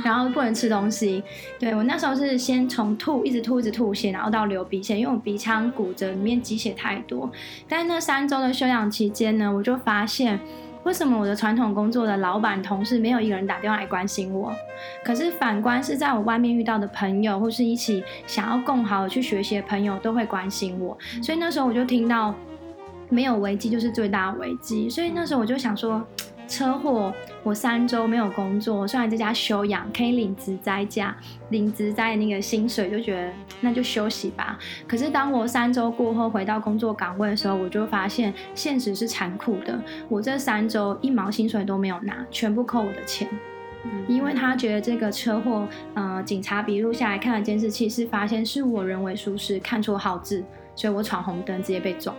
[0.04, 1.22] 然后不能吃东西。
[1.58, 7.28] 对，我那时候是先从吐，一直吐，一直吐血，然后到流鼻血，因为我鼻腔骨折里面积血太多。
[7.68, 10.38] 但是那三周的休养期间呢，我就发现。
[10.84, 14.52] 为什么我的传统工作的老板同事没有一个人打电话来关心我？
[15.04, 20.96] 可是反观是在我外面遇到的朋友，或是一起想要更好的去学习的朋友，都会关心我。
[21.22, 22.34] 所以那时候我就听到，
[23.08, 24.88] 没有危机就是最大的危机。
[24.88, 26.02] 所以那时候我就想说。
[26.50, 31.16] 车祸，我三周没有工作，虽然在家休养，可以领职灾假，
[31.50, 34.58] 领职灾那个薪水，就觉得那就休息吧。
[34.88, 39.80] 可是当我三周过后回到工作岗位的时候，我就发现现实是残酷的。
[40.08, 43.28] 我这三周一毛薪水都没有拿，全部扣我的钱。
[43.84, 52.14] 嗯，因为他觉得这个车祸，呃，警察笔录下来看了监视器，是发现是我人为疏失看错号志，所以我闯红灯直接被撞。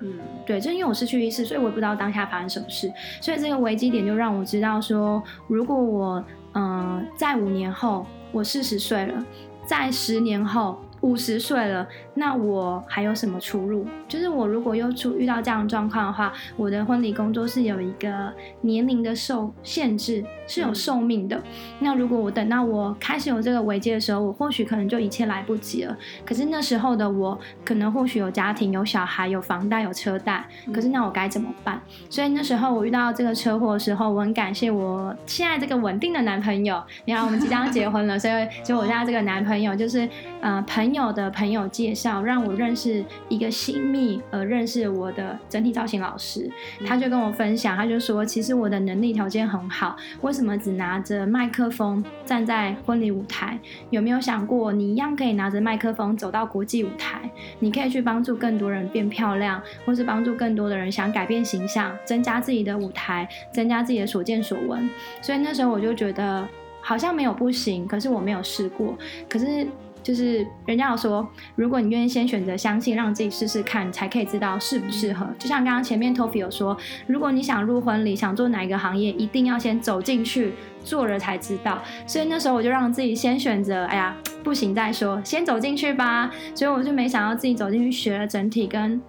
[0.00, 9.24] 嗯，对，就因为我失去意识，所以我也不知道当下发生什么事，所以这个危机点就让我知道说，如果我，嗯、呃，在五年后我四十岁了，
[9.64, 10.80] 在十年后。
[11.02, 13.86] 五十岁了，那我还有什么出路？
[14.08, 21.40] 就是我如果又出遇到这样的状况的话，我的婚礼工作是有一个年龄的受限制，是有寿命的。
[21.80, 25.96] 那如果我等到我开始有这个危机的时候，我或许可能就一切来不及了。
[26.24, 30.44] 可是那时候的我，可能或许有家庭、有小孩、有房贷、有车贷。
[30.72, 31.80] 可是那我该怎么办？
[32.08, 36.82] 所以那时候我遇到这个车祸的时候，我很感谢我现在这个稳定的男朋友。
[37.04, 40.08] 你看，我们即将结婚了，所以就我现在这个男朋友就是，
[40.40, 40.96] 呃，朋友。
[40.96, 46.50] 朋友的朋友介绍让我认识一个新秘，而认识我的整体造型老师。
[46.86, 53.58] 他就跟我分享，他就说，其实我的能力条件很好，为什么只拿着麦克风站在婚礼舞台？
[53.90, 57.30] 有没有想过，你一样可以拿着麦克风走到国际舞台？
[57.58, 64.88] 你可以去帮助更多人变漂亮，或是帮助更多的人想改变形象，增加自己的舞台，增加自己的所见所闻。
[65.22, 66.46] 所以那时候我就觉得
[66.80, 68.96] 好像没有不行，可是我没有试过，
[69.28, 69.66] 可是。
[70.06, 75.26] 就是人家有说，如果你愿意先选择相信，让自己试试看，才可以知道适不适合。
[75.36, 76.76] 就像刚刚前面 Tofi 有说，
[77.08, 80.52] 如果你想入婚礼，想做哪一个行业，一定要先走进去
[80.84, 81.82] 做了才知道。
[82.06, 86.30] 所以那时候我就让自己先选择，哎呀，不行再说，先走进去吧。
[86.54, 89.02] 所以我就没想到自己走进去学了整体跟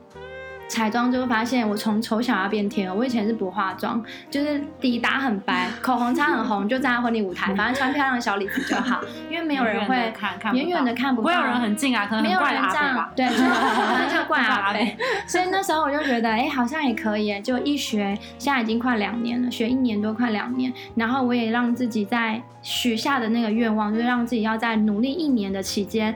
[0.67, 2.97] 彩妆就会发现，我从丑小鸭变天鹅。
[2.97, 8.99] 我以前是不化妆，就是底打很白，口红擦很红，就站在婚礼舞台， 反正穿漂亮的小礼服就好，
[9.29, 14.97] 因为没有人会看，远远的看不到，不会有人很近啊，可能没有人这样，对，可能就怪 阿北。
[15.25, 26.13] 所以那时候我就觉得，哎、欸，好像也可以，就一学，现在已经快两年了，学一年多，快两年，然后我也让自己在许下的那个愿望，就是让自己要在努力一年的期间。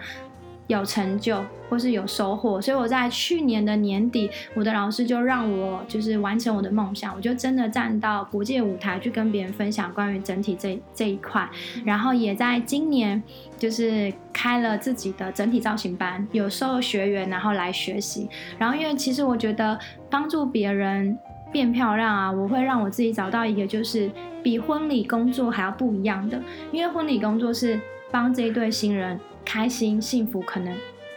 [0.71, 11.47] 有成就或是有收获，所以我在去年的年底，我的老师就让我就是完成我的梦想，我就真的站到国际舞台去跟别人分享关于整体这这一块，
[11.85, 13.21] 然后也在今年
[13.57, 19.77] 就是开了自己的整体造型班，有收学员然后来学习，然后因为其实我觉得
[20.09, 21.17] 帮助别人
[21.51, 24.09] 变漂亮啊，我会让我自己找到一个就是
[24.41, 27.79] 比婚礼工作还要不一样的，因为婚礼工作是
[28.09, 29.19] 帮这一对新人。
[29.45, 30.73] 开心幸福可能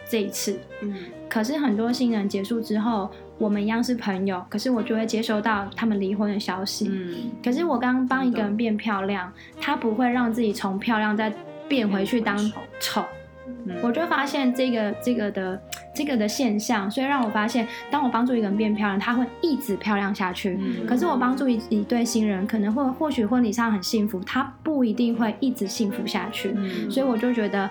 [0.08, 0.94] 这一次，嗯，
[1.28, 11.32] 可是很多新人结束之后，我们一样是朋友，可是我就会接收到他们离婚的消息，嗯，可是我刚刚帮一个人变漂亮，他不会让自己从漂亮再
[11.68, 12.36] 变回去当
[12.78, 13.04] 丑，
[13.46, 15.60] 嗯，我就发现这个这个的
[15.94, 27.68] 这个的现象，所以让我发现，当我帮助一个人变漂亮，他会一直漂亮下去，嗯，可是我帮助一一对新人，可能会或许婚礼上很幸福，他不一定会一直幸福下去，嗯，所以我就觉得。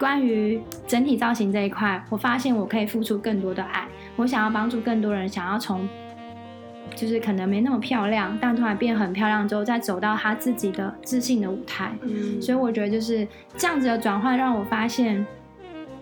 [0.00, 3.86] 关于整体造型这一块，我发现我可以付出更多的爱。
[4.16, 5.86] 我想要帮助更多人，想要从
[6.96, 11.92] 就是可能没那么漂亮，但突然变很漂亮之后，再走到他自己的自信的舞台。
[12.00, 15.24] 嗯，所以我觉得就是这样子的转换，让我发现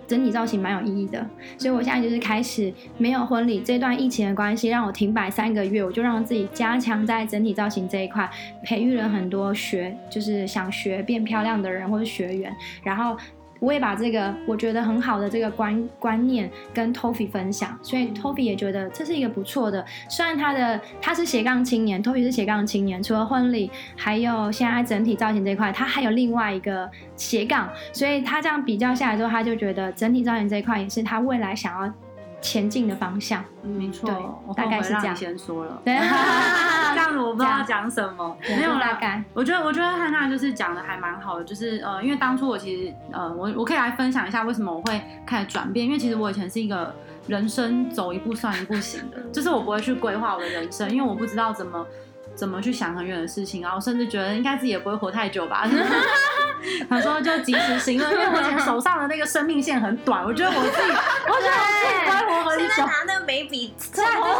[0.07, 1.27] 整体造型蛮有意义的。
[1.59, 8.31] 所以我现在就是开始没有婚礼这段疫情的关系，让我停摆三个月，我就让自己加强在整体造型这一块，
[8.65, 13.17] 培育了很多学就是想学变漂亮的人或者学员，然后。
[13.61, 19.85] 我也把这个我觉得很好的这个观观念跟 Tofi 分享，所以 Tofi 也觉得这是一个不错的。
[20.09, 31.93] 虽然他的他是斜杠青年，Tofi 是斜杠青年，除了婚礼，还有现在整体造型这一块，他还有另外一个斜杠，所以他这样比较下来之后，他就觉得整体造型这一块也是他未来想要
[32.41, 35.17] 前进的方向，嗯、没错，我大概是这样。
[35.17, 38.99] 先说了， 这样子我不知道讲什么， 没有啦。
[39.35, 46.95] 我觉得，我觉得汉娜就是讲的还蛮好的，就是呃，因为当初我其实呃，我我可以来分享一下为什么我会开始转变，因为其实我以前是一个
[47.27, 51.85] 人生走一步算一步型的，就是我不会去规划我的人生，因为我不知道怎么
[52.39, 55.67] 怎么去想很远的事情，然后甚至觉得应该自己也不会活太久吧。
[56.89, 60.93] 他说就及时行乐，因为我以前手上的那个生命线很短，我觉得我自己，
[61.27, 62.67] 我觉得我自己不会活很久。
[62.69, 64.35] 现在拿那个眉笔，现在没有，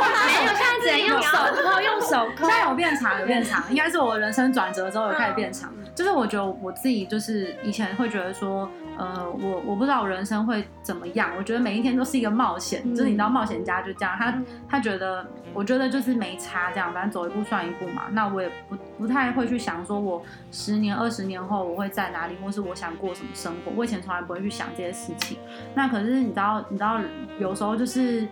[0.55, 2.47] 现在只能用手抠， 用手抠。
[2.49, 5.73] 现在有变长，有变长，应该是我人生转折之后有开始变长。
[5.95, 18.07] 就是我觉得我自己就是以前会觉得说，呃，我我不知道我人生会怎么样，我觉得每一天都是一个冒险，就是你知道冒险家就这样，他他觉得，我觉得就是没差这样，反正走一步算一步嘛。
[18.11, 25.39] 那我也不不太会去想说我十年二十年后我会在哪里，或是我想过什么生活，我以前从来不会去想这些事情。
[25.75, 27.01] 那可是你知道，你知道
[27.39, 28.27] 有时候就是。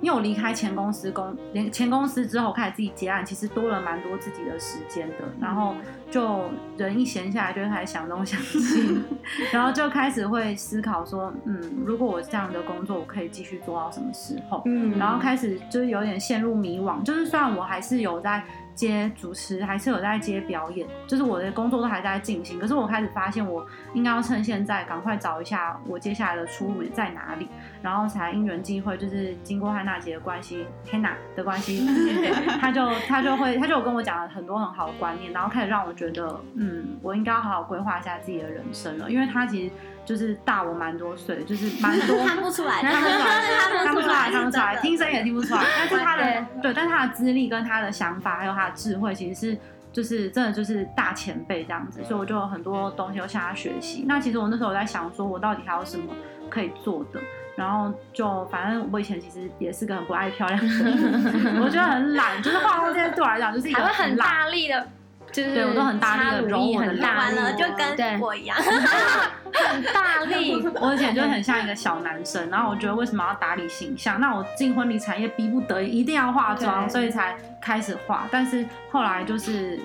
[0.00, 5.16] 因为我离开前公司公连前公司之后，开始自己接案，其实多了蛮多自己的时间的。
[5.40, 5.74] 然后
[6.10, 9.00] 就人一闲下来，就开始想东想西，
[9.52, 14.62] 然后就开始会思考说，嗯，如果我这样的工作，我可以继续做到什么时候？
[14.66, 17.02] 嗯，然后开始就是有点陷入迷惘。
[17.02, 18.42] 就是虽然我还是有在。
[18.74, 22.58] 接主持还是有在接表演，就是我的工作都还在进行。
[22.58, 27.48] 可是我开始发现，我应该要趁现在赶快找一下我接下来的出路在哪里，
[27.82, 31.86] 然后才因缘际会，就是经过汉娜姐的关系，Hannah 的关系，
[32.60, 39.74] 他就他就会他就有跟我讲了很多很好的观念，然后开始让我觉得，嗯，我应该要好好规划一下自己的人生了，因为他其实。
[40.10, 45.62] 就是大我蛮多岁，就是 蛮多看不出来，看不出来，看不出来，看不出来，听声也听不出来。
[45.78, 49.58] 但是他的对，但是他的资历跟他的想法还有他的智慧，其实是
[49.92, 54.04] 就是真的就是大前辈这样子，所以我就有很多东西都向他学习。
[54.08, 56.12] 那其实我那时候我在想，说我到底还有什么
[56.50, 57.20] 可以做的，
[57.54, 64.88] 然后就反正我以前其实也是个很不爱漂亮的人， 我觉得很懒，就是化妆这些对我来讲就是一个很，很大力的。
[65.32, 68.56] 就是对我都很大力的揉我的脸，完了就跟我一样，
[69.52, 70.62] 很大力。
[70.80, 74.20] 我以前就很像一个小男生，然后我觉得为什么要打理形象？
[74.20, 78.26] 那我进婚礼产业逼不得已一定要化妆，所以才开始化。
[78.30, 79.78] 但是后来就是。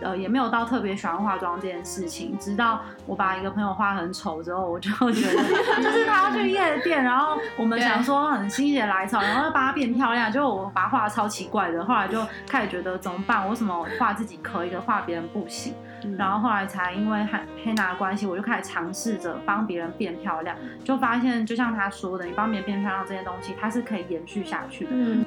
[0.00, 5.42] 呃，也没有到特别喜欢化妆这件事情，直到我把一个朋友画很丑之后，我就觉得，
[5.82, 13.44] 就是他要去夜店，然后我们想说很心血来潮，然后要把她变漂亮，就我把她画的超奇怪的，后来就开始觉得怎么办？
[13.44, 15.74] 我为什么画自己可以的，画别人不行？
[16.02, 24.90] 嗯、然后后来才因为黑黑娜的关系，我就开始尝试着帮别人变漂亮，就发现就像他说的，你帮别人变漂亮这些东西，它是可以延续下去的。
[24.94, 25.26] 嗯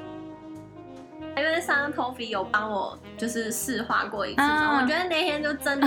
[1.36, 5.86] 因为上次 Tofi 有帮我就是试画过一次，啊、我觉得那天就真的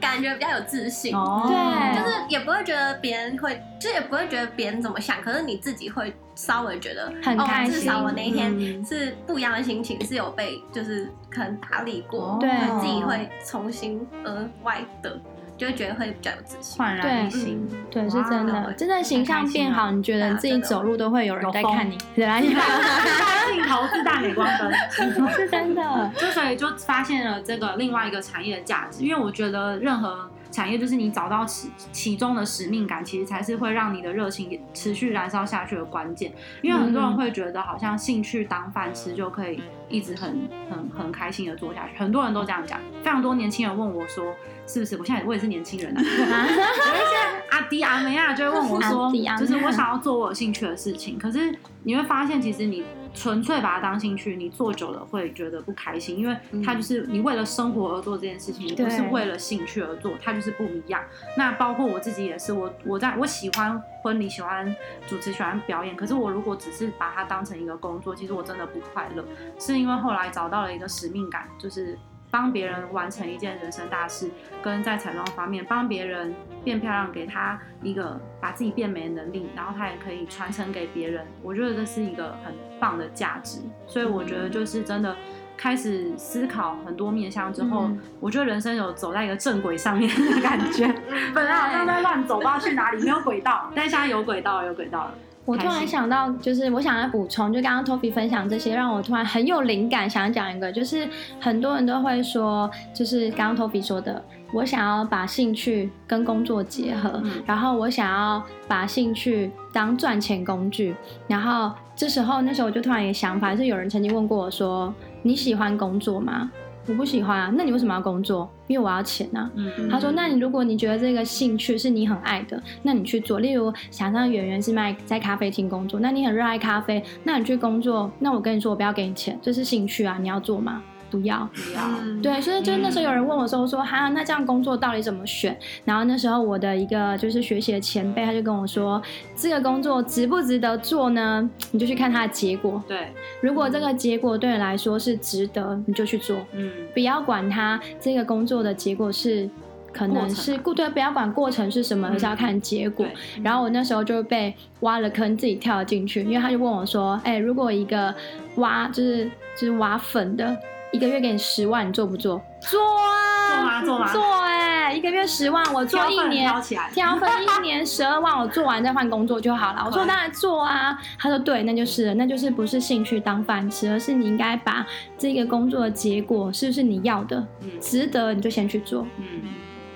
[0.00, 7.74] 感觉比较有自信，对， 就是也不会觉得别人会，就也不会觉得别人怎么想，可是你自己会稍微觉得很开心。
[7.74, 12.50] 哦、至少我那一天是不一样的心情，嗯、是有被就是可能打理过，对，
[12.80, 15.18] 自己会重新额外的。
[15.58, 17.68] 就会觉得会比较有自信，焕然一新。
[17.90, 24.72] 对，是真的，真的形象变好，你觉得你自己走路都会有人在看你， 对啊， 镜头自带美光灯，
[25.34, 26.10] 是真的。
[26.16, 30.30] 就所以就发现了这个另外一个产业的价值，因为我觉得任何。
[30.50, 36.32] 产业就是你找到其其中的使命感，其实才是会让你的热情持续燃烧下去的关键。
[36.62, 41.98] 因为很多人会觉得，好像兴趣当饭吃就可以一直很很很开心的做下去。
[41.98, 44.34] 很多人都这样讲，非常多年轻人问我说，
[44.66, 44.96] 是不是？
[44.96, 52.84] 我现在我也是年轻人啊，有一些阿迪阿梅亚，就会问我说， 就是我想要做我有兴趣的事情，可是你会发现，其实你。
[53.18, 61.02] 纯粹把它当兴趣，你做久了会觉得不开心，因为它就是你为了生活而做这件事情，你不是为了兴趣而做，它就是不一样。
[61.36, 64.74] 那包括我自己也是，我我在我喜欢婚礼，喜欢
[65.08, 69.24] 主持，喜欢表演，可是我如果只是把它当成一个工作，其实我真的不快乐。
[69.58, 71.98] 是因为后来找到了一个使命感，就是。
[72.30, 74.30] 帮别人完成一件人生大事，
[74.62, 76.34] 跟在彩妆方面帮别人
[76.68, 81.26] 变漂亮，给他一个把自己变美的能力，然后他也可以传承给别人。
[81.42, 85.16] 我觉得这是一个很棒的价值，所以我觉得就是真的
[85.56, 90.86] 开始思考很多面向之后，嗯、我觉得人生有走在一个正轨上面的感觉。
[91.34, 95.14] 本来好像在乱走，不知道去哪里，没有轨道，但现在有轨道，有轨道了。
[95.48, 101.08] 我突然想到，就是我想要补充，就刚刚 Tofi 分享这些，让我突然很有灵感，想讲一个，就是
[101.40, 110.94] 很多人都会说，就是刚刚 Tofi 说的，我想要把兴趣跟工作结合，嗯、然后我想要把兴趣当赚钱工具，
[111.26, 116.50] 然后这时候那时候我就突然有想法，是有人曾经问过我说，你喜欢工作吗？
[116.88, 118.50] 我不喜欢啊，那你为什么要工作？
[118.66, 119.50] 因为我要钱啊。
[119.54, 123.40] 嗯，他说，那你如果你觉得这个兴趣是你很爱的，那你去做。
[123.40, 128.10] 例如，想象圆圆是卖在咖啡厅工作，那你很热爱咖啡，那你去工作。
[128.18, 130.82] 那我跟你说，我不要给你钱，这是兴趣啊，你要做吗？
[131.10, 135.58] 不要，不要，对，所以就是那时候有人问我说，说哈，那这样工作到底怎么选？
[135.84, 139.00] 然后那时候我的一个就是学习的前辈，他就跟我说，
[139.34, 141.48] 这个工作值不值得做呢？
[141.70, 142.82] 你就去看它的结果。
[142.86, 146.36] 对，如果这个结果对你来说是值得，你就去做。
[146.52, 149.48] 嗯，不要管它这个工作的结果是
[149.92, 153.06] 可能是过对，不要管过程是什么，而是要看结果。
[153.42, 158.14] 然后我那时候就被挖了坑，自己跳了进去，因为他就问我说，哎，如果一个
[158.56, 159.24] 挖就是
[159.56, 160.56] 就是挖粉的。
[160.92, 162.40] 一个月给你十万，你做不做？
[162.60, 164.12] 做啊，做吗？
[164.12, 166.50] 做哎、欸，一个月十万，我做一年，
[166.92, 169.82] 挑分一年十二万，我做完再换工作就好了。
[169.84, 179.06] 我说当然做啊，他说对，那就是，那就是不是兴趣当饭吃，而是你应该把这个工作的结果是不是你要的，嗯、值得你就先去做。
[179.18, 179.24] 嗯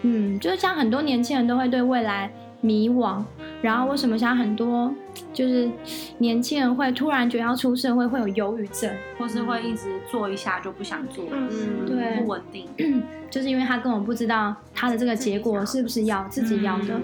[0.03, 3.23] 嗯，就是像很多年轻人都会对未来迷惘，
[3.63, 4.93] 然后为什么像很多。
[5.31, 5.71] 就是
[6.19, 12.67] 年轻人会突然觉得要出社会会有忧郁症，或是会一直做一下就不想做，嗯，对，不稳定，
[13.29, 16.99] 就是因为他根本不知道他的这个结果是不是要自己要的。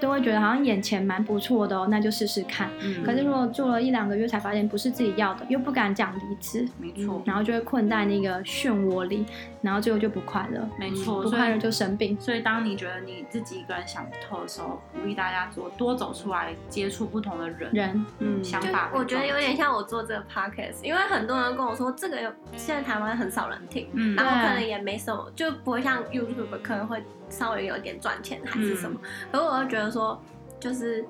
[0.00, 2.70] 都会觉得好像眼前蛮不错的哦，那就试试看。
[2.80, 9.26] 嗯，可是如果做了一两个月才发现不是自己要的，又不敢讲离职，没错，然后就会困在那个漩涡里，
[9.62, 10.68] 然后最后就不快乐。
[10.78, 12.18] 没错，不快乐就生病。
[12.20, 18.90] 所以当你觉得你自己一个人想不透的时候，鼓励大家做多走出来，接触不同的人，人，嗯，想法。
[18.94, 28.98] 我觉得有点像我做这个 podcast，因为很多人跟我说这个有现在台湾很少人听，嗯，然后可能也没什么，就不会像 YouTube 可能会稍微有点赚钱还是什么，
[29.32, 30.20] 可是我又觉得说。
[30.60, 31.04] 就是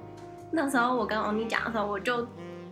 [0.51, 2.29] 那时候我跟欧尼讲的时候，我就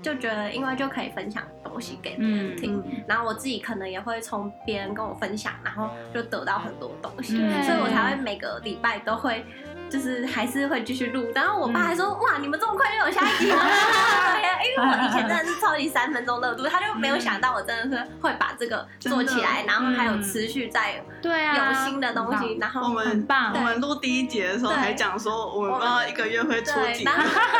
[0.06, 9.44] 就觉得，因为就可以分享东西给别人听，嗯、然后我自己可能也会从别人跟我分享，然后就得到很多东西，嗯、所以我才会每个礼拜都会。
[9.88, 13.56] 就是还是会继续录，然后我爸还说：“嗯、哇，你们这么快就有下一集了！”
[14.66, 22.58] 因为我以前真的是超级三分钟热度，他就没有想到我真的是会把这个做起来，然后还有持续在对啊有新的东西。
[22.60, 27.10] 然后我们棒，我们录第一节的时候还讲说我们不知道一个月会出几集，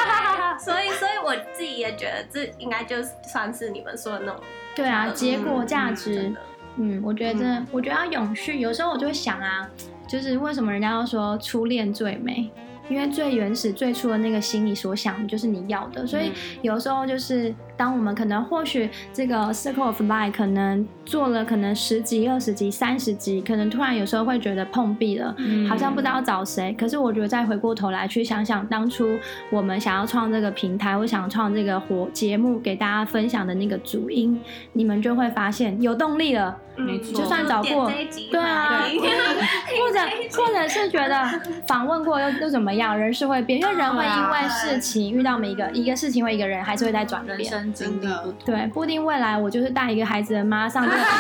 [0.59, 4.41] 所以所以我自己也觉得这应该就算是你们说的那种
[4.75, 6.35] 对啊结果价值。
[6.77, 8.59] 嗯，我觉得真的，我觉得要永续。
[8.59, 9.67] 有时候我就会想啊。
[10.07, 12.51] 就是为什么人家要说初恋最美？
[12.88, 16.31] 因为最原始、最初的那个心里所想的就是你要的，所以
[16.62, 25.35] 有时候就是当我们可能或许这个 Circle of Life 可能做了可能十集、二十集、三十集，可能突然有时候会觉得碰壁了，
[25.68, 26.74] 好像不知道找谁。
[26.79, 29.18] 可是我觉得再回过头来去想想当初
[29.51, 34.41] 我们想要创这个平台，我想创这个活节目给大家分享的那个主因，
[34.72, 36.57] 你们就会发现有动力了。
[36.79, 37.91] 没错，就算找过，
[38.31, 39.99] 对啊，或者
[40.37, 41.24] 或者是觉得
[41.66, 42.99] 访问过又又怎么样？
[42.99, 47.66] 人是会变，因为人会因为事情遇到每一个一个事情或一个人，还是会在转变。
[47.67, 51.11] 人生经历，对，不一定未来我就是带一个孩子的妈上这个频道，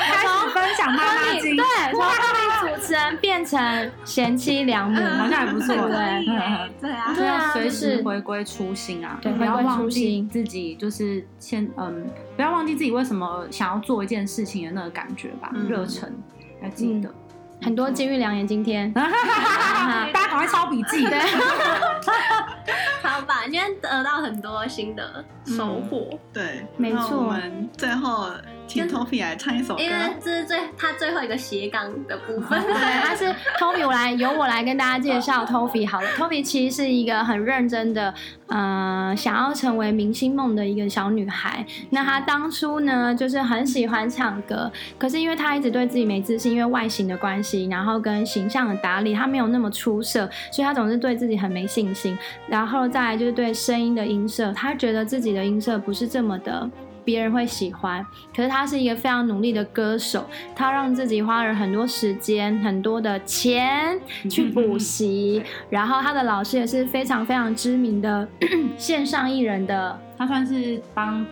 [0.00, 2.00] 开始分享妈妈经，对，从
[2.68, 6.24] 主持人变成贤妻良母，好像还不错，对
[6.80, 14.94] 对啊，对啊，随时回归初心啊，对，不要忘记自己，就是先嗯，不要忘记自己为什么想要做一件事情的那个。
[14.94, 16.08] 感觉吧，热忱，
[16.62, 17.12] 要记得
[17.60, 18.46] 很多金玉良言。
[18.46, 19.10] 今天 大
[20.12, 21.04] 家赶快抄笔记。
[23.02, 26.18] 好吧，今天得到很多新的收获。
[26.32, 27.18] 对，没错。
[27.18, 28.30] 我们最后
[28.66, 32.60] 请 tofy 来唱一首歌，因为这是最他最后一个斜杠的部分。
[32.64, 33.24] 对，他是
[33.60, 36.08] tofy 我来由我来跟大家介绍 tofy 好了。
[36.16, 38.12] tofy 其实是一个很认真的。
[38.46, 41.64] 呃，想要成为明星梦的一个小女孩。
[41.90, 52.16] 那她当初呢，就是很喜欢唱歌，可是因为她一直对自己没自信，因为外形的关系，然后跟形象的打理，她没有那么出色，所以她总是对自己很没信心。
[52.46, 56.70] 然后再来就是对声音的音色，她觉得自己的音色不是这么的。
[57.04, 60.24] 别人会喜欢，可是他是一个非常努力的歌手，
[60.54, 63.98] 他让自己花了很多时间、很多的钱
[64.30, 68.26] 去补习，然后他的老师也是非常非常知名的
[68.78, 71.26] 线上艺人的，他算是帮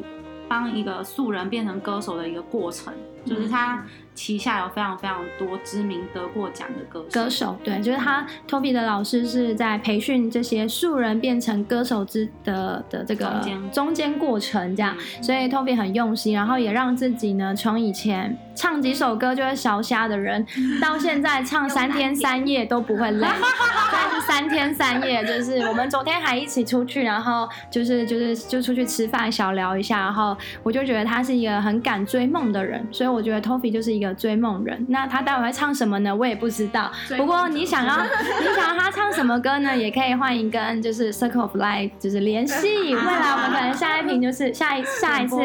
[0.49, 2.93] 帮一个素人变成歌手的一个过程，
[3.25, 3.85] 就是他。
[4.15, 13.41] 旗下有非常非常多知名得过奖的歌手，歌手对，就是他 Toby 的老师是在培训这些素人变成歌手之的的这个
[13.73, 20.47] 中间过程这样，所以 Toby 很用心，然后也让自己呢从以前唱几首歌就会小瞎的人，
[20.81, 23.27] 到现在唱三天三夜都不会累，
[23.91, 34.13] 但是三天三夜就是我们昨天还一起出去，然后就是就是就出去吃饭小聊一下，然后我就觉得他是一个很敢追梦的人，所以我觉得 Toby 就是一个。
[34.23, 36.15] 追梦人，那他待会会唱什么呢？
[36.15, 36.93] 我也不知道。
[37.17, 37.97] 不过你想要
[38.41, 39.77] 你想要他唱什么歌呢？
[39.77, 42.69] 也可以欢迎跟就是 Circle of Life 就是联系。
[42.95, 45.37] 未来我们可能下一瓶就是下一下一次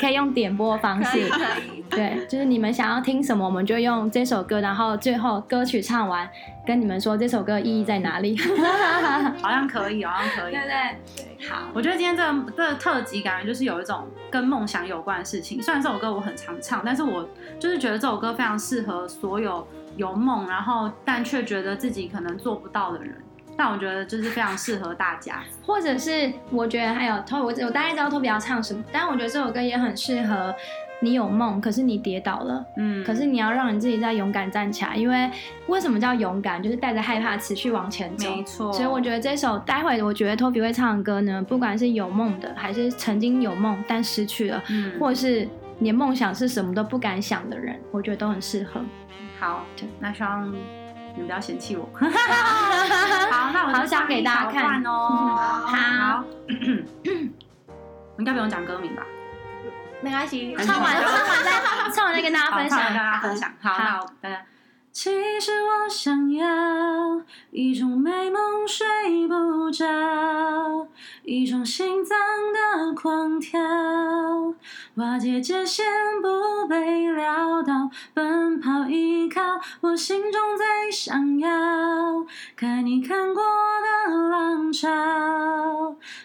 [0.00, 1.30] 可以用点播方式。
[1.88, 6.28] 对，就是你们想要听什么，我们就用这首歌，然后最后歌曲唱完，
[6.66, 8.36] 跟你们说这首歌意义在哪里。
[9.40, 10.52] 好像可以，好像可以。
[10.52, 11.68] 对对对，好。
[11.72, 15.62] 我觉得今天这个这个特辑感觉就是有一种跟梦想有关的事情。
[15.62, 17.28] 虽然这首歌我很常唱，但是我
[17.60, 23.14] 就是觉得这首歌非常适合所有有梦，然后但却觉得自己可能做不到的人。
[23.58, 30.54] 但我觉得就是非常适合大家， 或者是我觉得还有 Tofi，我我大概知道 Tofi 要唱什么，但我觉得这首歌也很适合。
[31.00, 35.30] 你有梦，可是你跌倒了，嗯，可是你要让你自己再勇敢站起来，因为
[35.66, 36.60] 为什么叫勇敢？
[36.62, 38.72] 就是带着害怕持续往前走，没错。
[38.72, 45.46] 所以我觉得这首待会我觉得 Tofi 会唱的歌呢，不管是有梦的，还是曾经有梦但失去了，嗯，或是
[45.80, 48.80] 连梦想是什么都不敢想的人，我觉得都很适合。
[49.38, 49.64] 好，
[50.00, 51.88] 那希望你们不要嫌弃我。
[53.30, 55.36] 好，那我好想给大家看哦。
[55.66, 56.24] 好，
[58.18, 59.02] 应该不用讲歌名吧？
[60.02, 61.50] 没关系，唱完唱完再
[61.92, 63.52] 唱完再跟大家分享，跟大家分享。
[63.60, 64.42] 好，好那我大家。
[64.98, 67.20] 其实我想要
[67.50, 69.84] 一种美梦睡不着，
[71.22, 72.16] 一种心脏
[72.50, 73.60] 的狂跳，
[74.94, 75.84] 瓦解界限
[76.22, 81.50] 不被撂倒，奔跑依靠我心中最想要，
[82.56, 83.42] 看你看过
[84.08, 84.88] 的浪潮，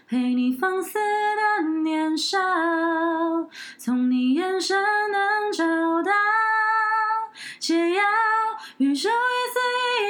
[0.07, 2.39] 陪你放肆的年少，
[3.77, 5.65] 从你眼神能找
[6.03, 6.11] 到
[7.59, 8.03] 解药。
[8.77, 9.11] 宇宙一
[9.53, 9.59] 丝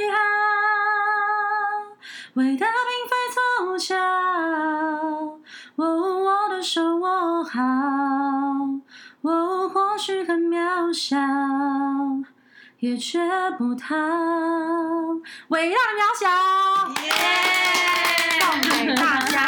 [0.06, 0.18] 一毫，
[2.36, 3.96] 伟大并非凑巧。
[5.76, 7.60] 哦，我的手握好，
[9.22, 11.18] 哦，或许很渺小，
[12.80, 13.20] 也绝
[13.58, 13.96] 不逃。
[15.50, 16.30] 伟大渺小，
[17.04, 17.12] 耶！
[18.42, 19.42] 送给大家，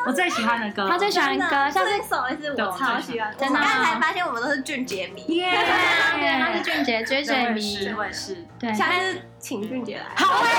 [0.06, 3.34] 我最喜欢的歌，他最喜欢的歌，像这首也是我超喜欢。
[3.38, 5.50] 真的，刚才发现我们都是俊杰迷，耶！
[5.50, 8.46] 对，他是俊杰追追迷，我也是。
[8.58, 10.04] 对，下次请俊杰来。
[10.16, 10.56] 好，对对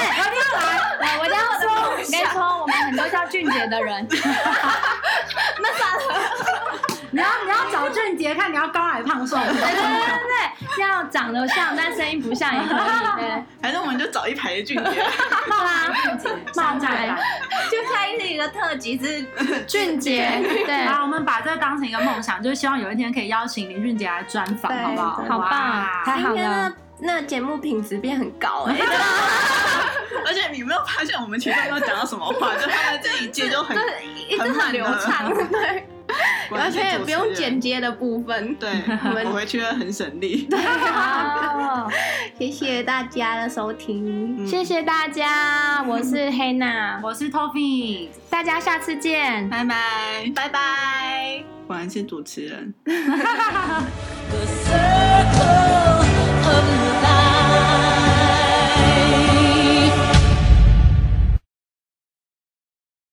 [0.00, 0.68] 对，我一定要来。
[1.00, 4.06] 来，我一定要说，我跟你说，我们很多叫俊杰的人。
[5.62, 6.00] 那算了。
[7.12, 9.36] 你要你要找俊杰，看你要高矮胖瘦。
[9.36, 10.49] 对对对对。
[10.78, 13.44] 要长得像但声音不像也可以，对。
[13.62, 15.02] 还是我们就找一排的俊杰，
[15.50, 15.86] 好啦，
[16.56, 17.16] 冒牌，
[17.70, 19.24] 就开一个特辑是
[19.66, 20.28] 俊杰，
[20.66, 20.86] 对。
[20.86, 25.24] 好，我们把这当成一个梦想，就是希望有一天可以邀请林俊杰来专访，好不好？
[25.28, 26.72] 好棒，太好了。
[27.02, 28.76] 那节目品质变很高哎，
[30.26, 33.74] 而且你没有发现我们前面没有讲到什么话，就他们这一节就很
[34.28, 35.88] 一直很流畅，对，
[36.56, 38.70] 而且也不用剪接的部分，对，
[39.24, 40.48] 我回去会很省力。
[40.52, 41.88] 好，
[42.38, 52.74] 谢谢大家的收听，谢谢大家，我是黑娜， 我是 Toffee，大家下次见，拜拜，拜拜，果然是主持人。